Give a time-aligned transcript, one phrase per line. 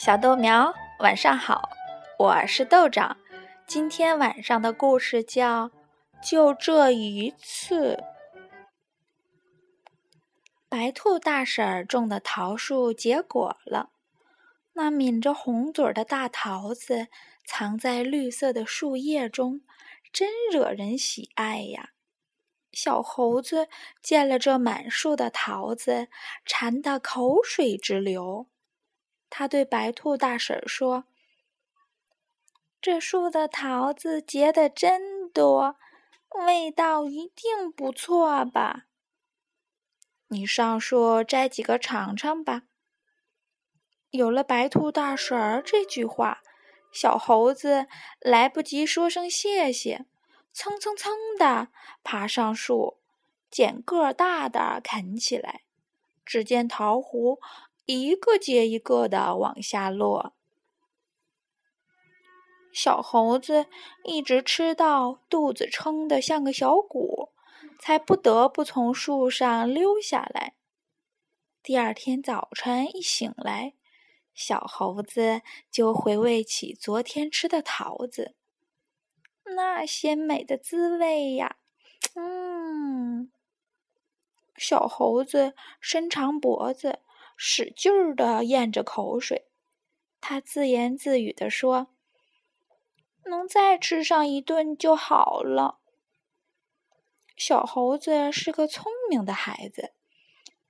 [0.00, 1.68] 小豆苗，晚上好，
[2.18, 3.18] 我是豆长。
[3.66, 5.68] 今天晚上的故事叫
[6.26, 7.96] 《就这一次》。
[10.70, 13.90] 白兔大婶种的桃树结果了，
[14.72, 17.08] 那抿着红嘴的大桃子
[17.44, 19.60] 藏在绿色的树叶中，
[20.10, 21.90] 真惹人喜爱呀。
[22.72, 23.68] 小猴子
[24.00, 26.08] 见了这满树的桃子，
[26.46, 28.46] 馋得口水直流。
[29.30, 31.04] 他对白兔大婶说
[32.82, 35.76] ：“这树的桃子结的真多，
[36.46, 38.86] 味道一定不错吧？
[40.28, 42.64] 你上树摘几个尝尝吧。”
[44.10, 46.42] 有了白兔大婶儿这句话，
[46.92, 47.86] 小猴子
[48.18, 50.04] 来不及说声谢谢，
[50.52, 51.68] 蹭蹭蹭的
[52.02, 52.98] 爬上树，
[53.48, 55.62] 捡个大的啃起来。
[56.24, 57.38] 只见桃核。
[57.92, 60.34] 一个接一个的往下落，
[62.72, 63.66] 小猴子
[64.04, 67.30] 一直吃到肚子撑得像个小鼓，
[67.78, 70.54] 才不得不从树上溜下来。
[71.62, 73.74] 第二天早晨一醒来，
[74.34, 78.34] 小猴子就回味起昨天吃的桃子，
[79.56, 81.56] 那鲜美的滋味呀！
[82.14, 83.30] 嗯，
[84.56, 87.00] 小猴子伸长脖子。
[87.42, 89.46] 使劲儿的咽着口水，
[90.20, 91.86] 他自言自语地说
[93.24, 95.78] ：“能再吃上一顿就好了。”
[97.38, 99.94] 小猴子是个聪明的孩子，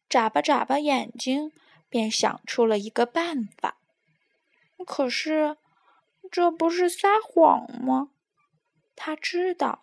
[0.08, 1.50] 眨巴眨巴眼睛，
[1.88, 3.80] 便想出了一个办法。
[4.86, 5.56] 可是，
[6.30, 8.12] 这不是撒谎吗？
[8.94, 9.82] 他知道，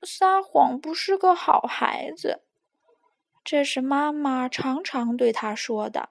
[0.00, 2.46] 撒谎不是个好孩子。
[3.50, 6.10] 这是妈妈常常对他说的：“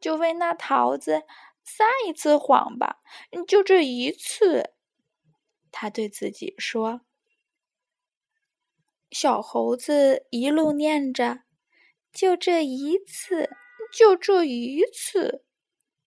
[0.00, 1.24] 就为那桃子
[1.62, 3.02] 撒一次谎吧，
[3.46, 4.72] 就这一次。”
[5.70, 7.02] 他对自己说。
[9.10, 11.40] 小猴子一路念着
[12.10, 13.50] ：“就这一次，
[13.92, 15.44] 就这一次。”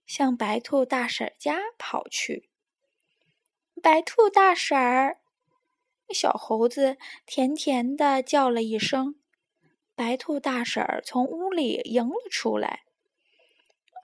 [0.07, 2.49] 向白兔大婶家跑去。
[3.83, 5.19] 白兔大婶儿，
[6.11, 6.97] 小猴子
[7.27, 9.19] 甜甜的叫了一声。
[9.95, 12.81] 白兔大婶儿从屋里迎了出来。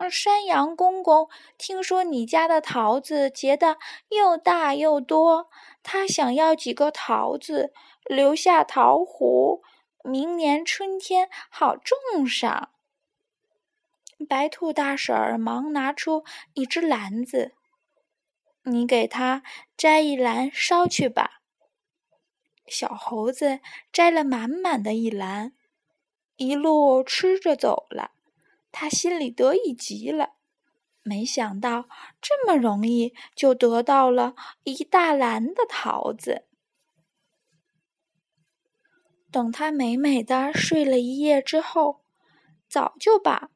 [0.09, 1.27] 山羊公公
[1.57, 3.77] 听说你家的桃子结的
[4.07, 5.49] 又大又多，
[5.83, 7.73] 他想要几个桃子
[8.05, 9.59] 留下桃核，
[10.03, 12.69] 明年春天好种上。
[14.27, 16.23] 白兔大婶儿忙拿出
[16.53, 17.53] 一只篮子，
[18.63, 19.43] 你给他
[19.75, 21.41] 摘一篮捎去吧。
[22.67, 23.59] 小猴子
[23.91, 25.53] 摘了满满的一篮。
[26.39, 28.11] 一路吃着走了，
[28.71, 30.35] 他心里得意极了。
[31.03, 31.89] 没想到
[32.21, 36.45] 这么容易就得到了一大篮的桃子。
[39.29, 42.05] 等他美美的睡了一夜之后，
[42.69, 43.49] 早就把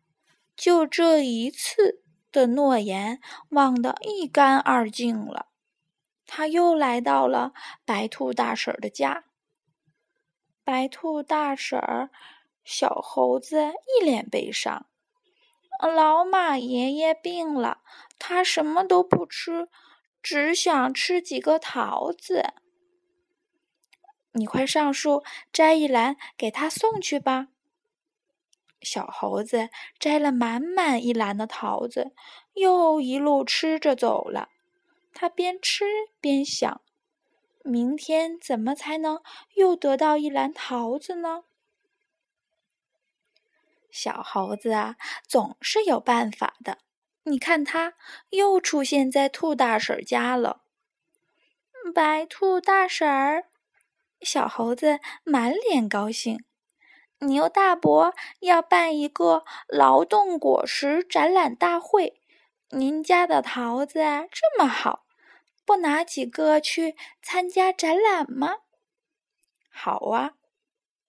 [0.57, 3.21] 就这一次的诺言
[3.51, 5.47] 忘得一干二净了。
[6.27, 7.53] 他又来到了
[7.85, 9.23] 白兔大婶的家。
[10.65, 12.09] 白兔大婶儿。
[12.63, 14.87] 小猴子一脸悲伤。
[15.79, 17.79] 老马爷爷病了，
[18.17, 19.67] 他什么都不吃，
[20.21, 22.53] 只想吃几个桃子。
[24.31, 27.49] 你快上树摘一篮给他送去吧。
[28.81, 29.69] 小猴子
[29.99, 32.13] 摘了满满一篮的桃子，
[32.53, 34.49] 又一路吃着走了。
[35.13, 35.85] 他边吃
[36.19, 36.81] 边想：
[37.63, 39.21] 明天怎么才能
[39.55, 41.43] 又得到一篮桃子呢？
[43.93, 44.95] 小猴子啊，
[45.27, 46.79] 总是有办法的。
[47.25, 47.93] 你看，它
[48.31, 50.63] 又出现在兔大婶家了。
[51.93, 53.45] 白兔大婶儿，
[54.19, 56.43] 小猴子满脸高兴。
[57.19, 62.19] 牛大伯要办一个劳动果实展览大会，
[62.69, 63.99] 您家的桃子
[64.31, 65.05] 这么好，
[65.63, 68.55] 不拿几个去参加展览吗？
[69.69, 70.31] 好啊，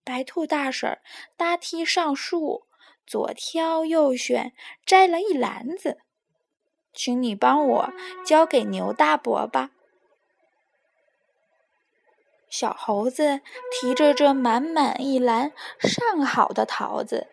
[0.04, 1.02] 白兔大婶儿
[1.38, 2.66] 搭梯上树。
[3.06, 4.52] 左挑右选，
[4.84, 5.98] 摘了一篮子，
[6.92, 7.92] 请你帮我
[8.24, 9.70] 交给牛大伯吧。
[12.48, 13.40] 小猴子
[13.70, 17.26] 提着这满满一篮上好的桃子，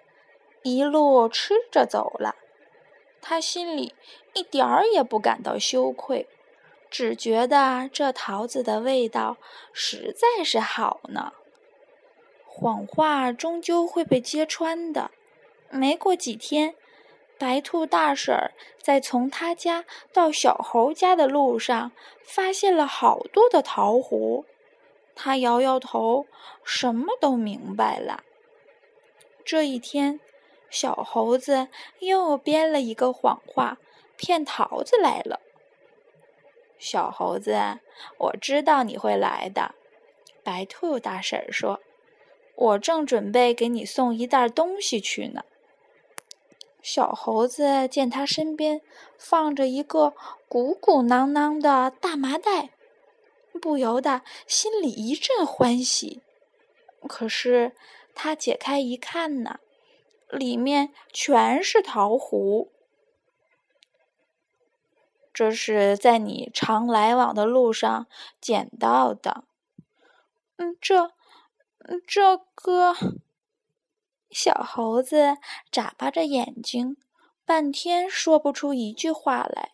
[0.64, 2.36] 一路吃着走了。
[3.22, 3.94] 他心里
[4.34, 6.28] 一点儿也不感到羞愧，
[6.90, 9.38] 只觉得这桃子的味道
[9.72, 11.34] 实在是好呢。
[12.48, 15.12] 谎话终究会被揭穿的。
[15.72, 16.76] 没过几天，
[17.40, 21.92] 白兔大婶儿在从他家到小猴家的路上，
[22.24, 24.44] 发现了好多的桃核。
[25.16, 26.26] 他摇摇头，
[26.64, 28.24] 什么都明白了。
[29.44, 30.20] 这一天，
[30.70, 31.68] 小猴子
[32.00, 33.78] 又编了一个谎话，
[34.18, 35.40] 骗桃子来了。
[36.78, 37.80] 小猴子，
[38.18, 39.76] 我知道你会来的。
[40.44, 41.82] 白兔大婶说
[42.56, 45.44] ：“我正准备给你送一袋东西去呢。”
[46.82, 48.82] 小猴子见他身边
[49.18, 50.14] 放着一个
[50.48, 52.72] 鼓鼓囊囊的大麻袋，
[53.62, 56.22] 不由得心里一阵欢喜。
[57.08, 57.76] 可是
[58.14, 59.60] 他解开一看呢，
[60.30, 62.68] 里面全是桃核。
[65.34, 68.08] 这是在你常来往的路上
[68.42, 69.46] 捡到的。
[70.58, 71.12] 嗯，这，
[72.06, 72.96] 这个。
[74.32, 75.38] 小猴子
[75.70, 76.98] 眨巴着眼睛，
[77.46, 79.72] 半天说不出一句话来。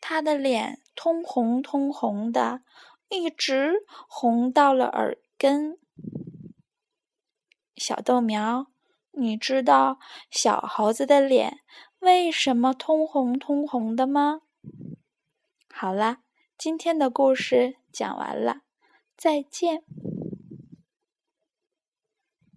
[0.00, 2.62] 他的脸通红通红的，
[3.08, 5.78] 一直红到了耳根。
[7.76, 8.66] 小豆苗，
[9.12, 9.98] 你知道
[10.30, 11.60] 小猴子的脸
[12.00, 14.40] 为什么通红通红的吗？
[15.72, 16.18] 好了，
[16.58, 18.62] 今天的故事讲完了，
[19.16, 19.84] 再见。